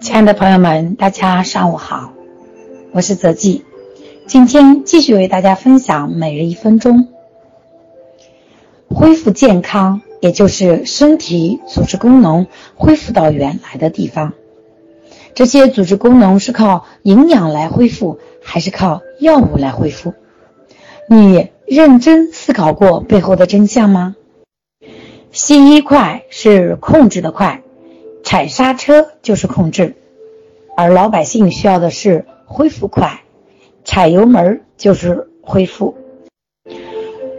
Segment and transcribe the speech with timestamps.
[0.00, 2.12] 亲爱的朋友们，大家上午好，
[2.92, 3.64] 我是泽记，
[4.26, 7.08] 今天继续为大家分享每日一分钟，
[8.88, 14.34] 恢复健康，也就是身体组织功能恢复到原来的地方。
[15.34, 20.14] 这些组织功能是靠营养来恢复，还是靠药物来恢复？
[21.08, 24.16] 你认真思考过背后的真相吗？
[25.32, 27.63] 西医快是控制的快。
[28.24, 29.94] 踩刹车就是控制，
[30.76, 33.20] 而老百姓需要的是恢复快，
[33.84, 35.94] 踩油门就是恢复。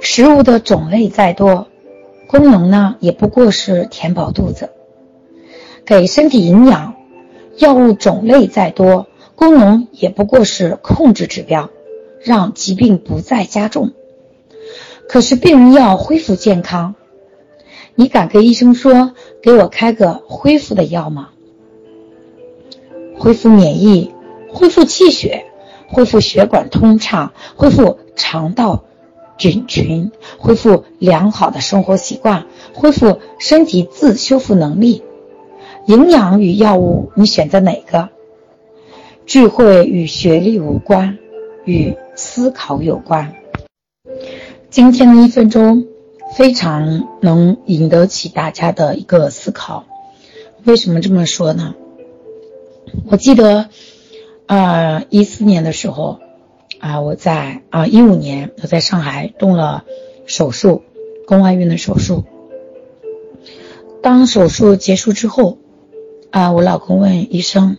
[0.00, 1.66] 食物的种类再多，
[2.28, 4.70] 功能呢也不过是填饱肚子，
[5.84, 6.94] 给身体营养；
[7.58, 11.70] 药物种类再多，功能也不过是控制指标，
[12.22, 13.90] 让疾病不再加重。
[15.08, 16.94] 可是病人要恢复健康。
[18.00, 19.12] 你敢跟医生说
[19.42, 21.30] 给我开个恢复的药吗？
[23.18, 24.12] 恢复免疫，
[24.48, 25.46] 恢复气血，
[25.88, 28.84] 恢复血管通畅，恢复肠道
[29.36, 35.02] 菌群，恢复良好的生活习惯，恢复身体自修复能力。
[35.86, 38.10] 营养与药物，你选择哪个？
[39.26, 41.18] 智慧与学历无关，
[41.64, 43.34] 与思考有关。
[44.70, 45.84] 今天的一分钟。
[46.38, 49.86] 非常能引得起大家的一个思考，
[50.62, 51.74] 为什么这么说呢？
[53.10, 53.68] 我记得，
[54.46, 56.20] 呃，一四年的时候，
[56.78, 59.82] 啊，我在啊一五年我在上海动了
[60.26, 60.84] 手术，
[61.26, 62.22] 宫外孕的手术。
[64.00, 65.58] 当手术结束之后，
[66.30, 67.78] 啊，我老公问医生，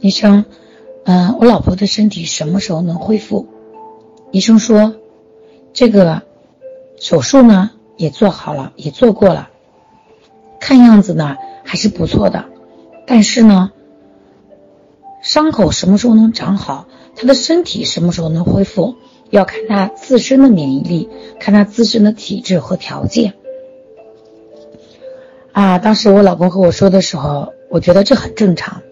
[0.00, 0.44] 医生，
[1.04, 3.46] 嗯，我老婆的身体什么时候能恢复？
[4.32, 4.96] 医生说，
[5.72, 6.22] 这个。
[6.98, 9.48] 手术呢也做好了，也做过了，
[10.60, 12.44] 看样子呢还是不错的，
[13.06, 13.72] 但是呢，
[15.22, 16.86] 伤口什么时候能长好，
[17.16, 18.96] 他的身体什么时候能恢复，
[19.30, 21.08] 要看他自身的免疫力，
[21.40, 23.34] 看他自身的体质和条件。
[25.52, 28.82] 啊，当时我老公和我说的时候，我觉得这很正常，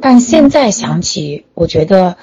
[0.00, 2.16] 但现在想起，我觉得。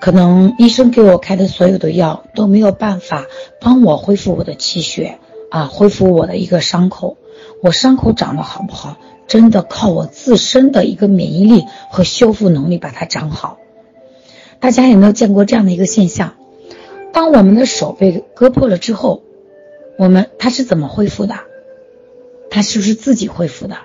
[0.00, 3.26] 可能医生给我开的所有的药都没有办法
[3.60, 5.18] 帮我恢复我的气血
[5.50, 7.18] 啊，恢复我的一个伤口。
[7.62, 8.96] 我伤口长得好不好，
[9.26, 13.58] 真的靠我自身的一个免疫力和修复能力把它长好。
[14.58, 16.34] 大家有没有见过这样的一个现象？
[17.12, 19.22] 当我们的手被割破了之后，
[19.98, 21.34] 我们它是怎么恢复的？
[22.50, 23.76] 它是不是自己恢复的？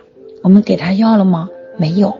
[0.43, 1.49] 我们给他药了吗？
[1.75, 2.17] 没有。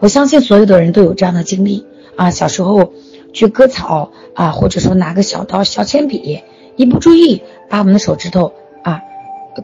[0.00, 2.92] 我相信所有的人都有这样的经历啊，小时候。
[3.38, 6.42] 去割草啊，或者说拿个小刀、小铅笔，
[6.74, 9.00] 一不注意把我们的手指头啊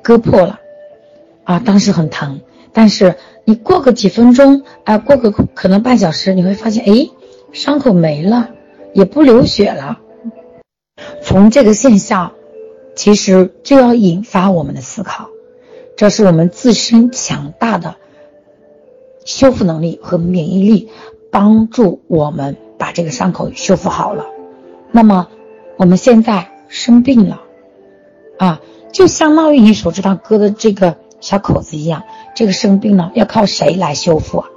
[0.01, 0.61] 割破了，
[1.43, 2.41] 啊，当时很疼。
[2.73, 7.11] 但是你过个几分钟，啊，过个可能半小时，你会发现，哎，
[7.53, 8.51] 伤口没了，
[8.93, 9.99] 也不流血了。
[11.21, 12.31] 从这个现象，
[12.95, 15.31] 其实就要引发我们的思考，
[15.97, 17.97] 这是我们自身强大的
[19.25, 20.91] 修复能力和免疫力，
[21.33, 22.57] 帮助我们。
[22.79, 24.27] 把这个伤口修复好了，
[24.91, 25.29] 那么
[25.77, 27.43] 我们现在生病了，
[28.39, 28.61] 啊，
[28.93, 32.05] 就相当于你手指上割的这个小口子一样。
[32.35, 34.49] 这个生病呢，要靠谁来修复啊？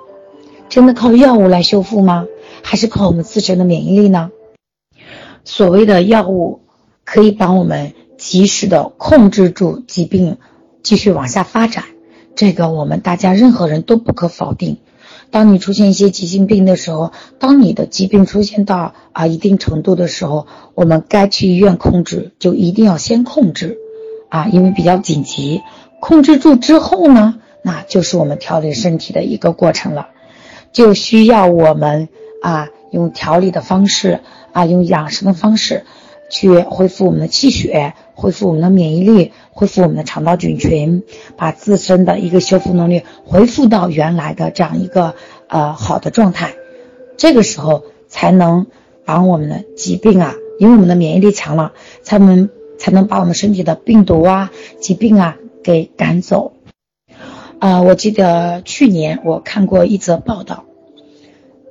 [0.70, 2.26] 真的靠药物来修复吗？
[2.64, 4.32] 还是靠我们自身的免疫力呢？
[5.44, 6.62] 所谓的药物
[7.06, 10.38] 可以帮我们及时的控制住疾病，
[10.84, 11.84] 继续往下发展，
[12.36, 14.80] 这个我们大家任何人都不可否定。
[15.30, 23.78] 当你出现一些急性病的时候，当你的疾病出现到啊一定程度的时候，我们该去医院控制，就一定要先控制，
[24.30, 25.62] 啊，因为比较紧急。
[26.00, 30.10] 控制住之后呢，那就是我们调理身体的一个过程了，
[30.72, 32.08] 就需要我们
[32.42, 34.22] 啊用调理的方式
[34.54, 35.84] 啊用养生的方式。
[36.30, 41.04] 去恢复我们的气血，恢复我们的免疫力，恢复我们的肠道菌群，
[41.38, 45.16] 把自身的一个修复能力恢复到原来的这样一个
[45.48, 46.56] 呃好的状态，
[47.16, 48.68] 这个时候才能
[49.06, 51.72] 把我们的疾病啊，因为我们的免疫力强了，
[52.04, 54.52] 才能才能把我们身体的病毒啊、
[54.82, 56.54] 疾病啊给赶走。
[57.60, 60.66] 啊，我记得去年我看过一则报道，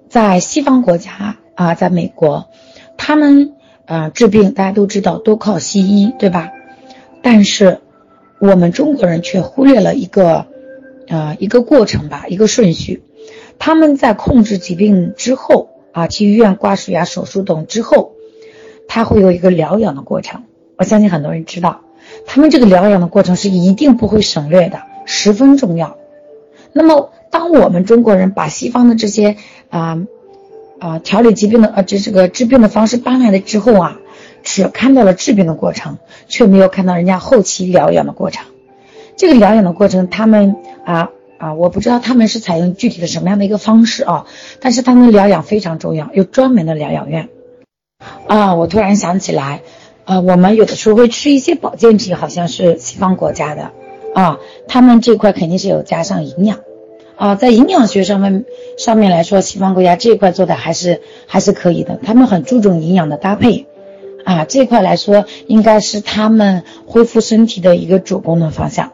[0.08, 2.46] 在西方国家啊，在美国，
[2.96, 3.52] 他们。
[3.86, 6.50] 啊，治病大家都知道都靠西医，对吧？
[7.22, 7.80] 但是
[8.38, 10.46] 我们中国人却忽略了一个，
[11.08, 13.02] 啊，一个过程吧，一个顺序。
[13.58, 18.12] 他们在控制疾病之后，啊，去医院挂水啊、手术等之后，
[18.88, 20.44] 他会有一个疗养的过程。
[20.76, 21.80] 我相信很多人知道，
[22.26, 25.96] 他们这个疗养的过程是一定不会省略的，十分重要。
[26.72, 29.36] 那么，当我们中国人把西方的这些
[29.70, 30.06] 啊
[30.78, 33.98] 啊调理疾病的呃这这个治病的方式搬来了之后啊，
[34.42, 38.44] 只看到了治病的过程，却没有看到人家后期疗养的过程。
[39.16, 44.26] 这个疗养的过程，他们啊啊，我不知道他们是采用具体的什么样的一个方式啊，
[44.60, 47.28] 但是他们疗养非常重要，有专门的疗养院。
[48.26, 49.62] 啊，我突然想起来，
[50.04, 53.72] 呃，我们有的时候会吃一些保健品，好像是西方国家的
[54.14, 54.38] 啊，
[54.68, 56.58] 他们这块肯定是有加上营养
[57.16, 58.44] 啊，在营养学上面
[58.78, 63.66] 上面来说，西方国家这一块做的还是还是可以的，他们很注重营养的搭配
[64.24, 68.92] 啊，这块来说应该是他们恢复身体的一个主功能方向。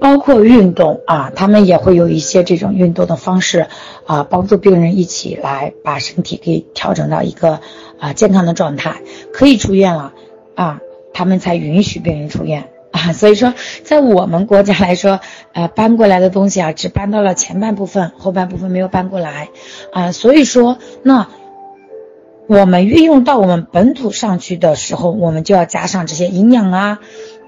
[0.00, 3.66] 包括运动啊，他们也会有一些这种运动的方式
[4.06, 7.60] 啊，帮助病人一起来把身体给调整到一个
[7.98, 8.96] 啊健康的状态，
[9.32, 10.12] 可以出院了
[10.54, 10.80] 啊，
[11.14, 13.12] 他们才允许病人出院啊。
[13.12, 15.20] 所以说，在我们国家来说，
[15.52, 19.48] 呃，搬过来的东西啊，只搬到了前半部分，后半部分没有搬过来
[19.92, 20.12] 啊。
[20.12, 21.28] 所以说，那
[22.46, 27.00] 我们运用到我们本土上去的时候，我们就要加上这些营养啊。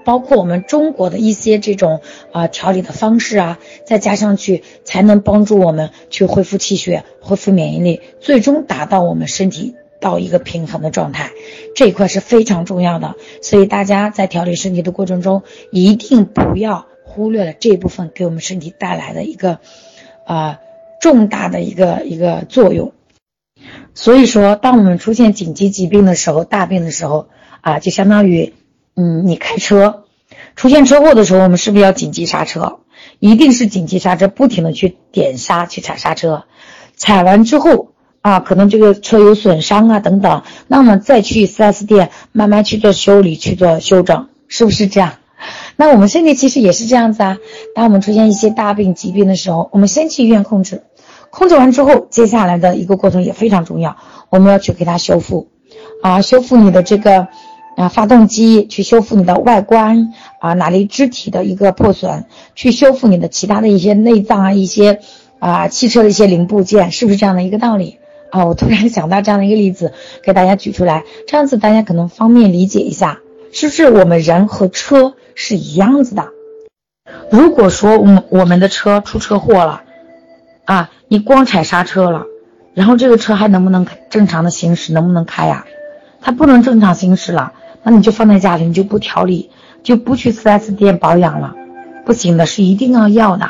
[0.05, 1.99] 包括我们中国的一些这种
[2.31, 11.31] 啊调理的方式啊，再加上去，才能帮助我们去恢复气血、恢复免疫力，最终达到我们身体到一个平衡的状态。
[11.75, 19.59] 这一块是非常重要的，所以大家在调理身体的过程中，一定不要忽略了这部分给我们身体带来的一个
[20.25, 20.59] 啊
[21.01, 22.93] 重大的一个一个作用。
[23.93, 27.29] 所以说，当我们出现紧急疾病的时候、大病的时候
[27.61, 28.53] 啊，就相当于。
[28.99, 30.05] 嗯，你开车
[30.55, 32.79] 出现车祸的时候，我们是不是要紧急刹车？
[33.19, 36.45] 一定是紧急刹车，不停的去点刹去踩刹车，
[36.95, 37.91] 踩完之后
[38.27, 45.13] 啊，可能这个车有损伤啊等等，那么再去 4S 店慢慢去做修理去做修整，是不是这样？
[45.77, 47.37] 那我们身体其实也是这样子啊。
[47.73, 50.83] 当我们出现一些大病疾病的时候，我们先去医院控制，
[51.29, 53.95] 控制完之后，接下来的一个过程也非常重要，
[54.29, 55.47] 我们要去给它修复
[56.03, 57.29] 啊，修复你的这个。
[57.77, 62.25] 啊，发动机去修复你的外观啊，哪里肢体的一个破损，
[62.55, 64.99] 去修复你的其他的一些内脏啊，一些
[65.37, 67.99] 啊汽车的一些零部件，是不是这样的一个道理
[68.31, 68.45] 啊？
[68.45, 69.93] 我突然想到这样的一个例子，
[70.23, 73.19] 给大家举出来，这样子大家可能方便理解一下，
[73.51, 76.29] 是不是我们人和车是一样子的？
[77.31, 79.81] 如果说我们我们的车出车祸了，
[80.65, 82.25] 啊，你光踩刹车了，
[82.73, 85.65] 然后这个车还能不能正常的行驶，能不能开呀？
[86.21, 87.53] 它不能正常行驶了。
[87.83, 89.49] 那你就放在家里，你就不调理，
[89.81, 91.55] 就不去 4S 店保养了，
[92.05, 93.45] 不行的，是一定要要的，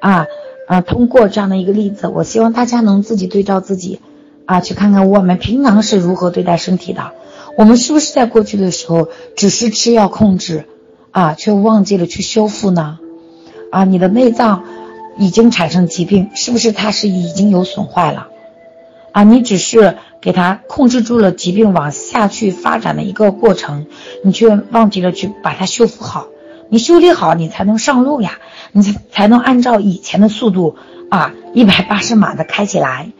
[0.00, 0.26] 啊
[0.66, 0.80] 啊！
[0.80, 4.00] 通过这样的一个例子，我希望大家能自己对照自己，
[4.48, 7.12] 啊，去看看我们平常是如何对待身体的，
[7.58, 10.64] 我们是不是在过去的时候只是吃药控制，
[11.10, 12.98] 啊，却忘记了去修复呢？
[13.70, 14.64] 啊，你的内脏
[15.18, 18.28] 已经产生疾病，是不是它是已经有损坏了？
[19.12, 19.96] 啊，你只是。
[20.20, 23.86] 给它控制住了疾病往下去发展的一个过程，
[24.24, 26.26] 你却忘记了去把它修复好。
[26.70, 28.40] 你修理好，你才能上路呀，
[28.72, 30.74] 你才能按照以前的速度
[31.08, 33.12] 啊，一百八十码的开起来。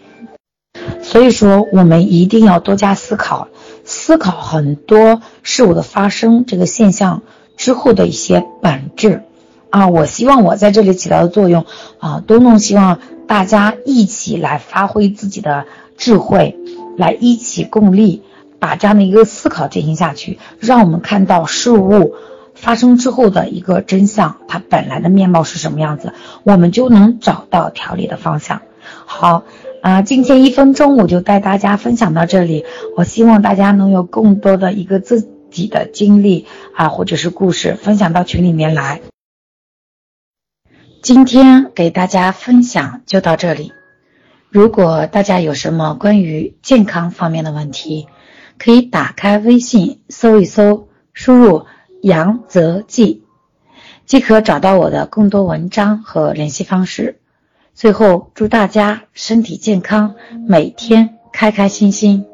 [1.09, 3.49] 所以说，我们一定要多加思考，
[3.83, 7.23] 思考很多事物的发生这个现象
[7.57, 9.23] 之后的一些本质
[9.71, 9.89] 啊。
[9.89, 11.65] 我希望我在这里起到的作用
[11.99, 15.65] 啊，都能希望大家一起来发挥自己的
[15.97, 16.59] 智慧。
[16.99, 18.23] 来一起共力，
[18.59, 22.17] 把这样的一个思考进行下去，让我们看到事物
[22.57, 26.12] 发生之后的一个真相，它本来的面貌是什么样子，
[26.43, 28.62] 我们就能找到调理的方向。
[29.07, 29.45] 好，
[29.80, 32.64] 啊，今天一分钟我就带大家分享到这里，
[32.97, 39.00] 我希望大家能有更多的一个自己的经历啊，或者是故事分享到群里面来。
[41.00, 43.73] 今天给大家分享就到这里。
[44.50, 48.08] 如果大家有什么关于健康方面的问题，
[48.58, 51.66] 可以打开微信搜一搜，输入
[52.02, 53.23] “杨泽记”，
[54.06, 57.20] 即可找到我的更多文章和联系方式。
[57.78, 60.16] 最后，祝大家身体健康，
[60.49, 62.26] 每天开开心心。